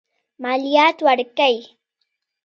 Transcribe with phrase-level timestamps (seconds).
[0.43, 1.59] مالیات ورکوي.